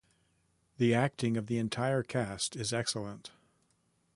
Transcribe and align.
The 0.79 0.95
acting 0.95 1.37
of 1.37 1.45
the 1.45 1.59
entire 1.59 2.01
cast 2.01 2.55
is 2.55 2.73
excellent. 2.73 3.29